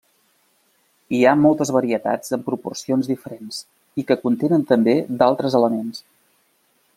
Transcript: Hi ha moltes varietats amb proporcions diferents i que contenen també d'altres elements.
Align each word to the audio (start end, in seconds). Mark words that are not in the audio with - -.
Hi 1.17 1.19
ha 1.25 1.33
moltes 1.41 1.71
varietats 1.75 2.33
amb 2.37 2.47
proporcions 2.47 3.11
diferents 3.11 3.59
i 4.03 4.07
que 4.09 4.19
contenen 4.23 4.65
també 4.73 4.97
d'altres 5.21 5.59
elements. 5.61 6.03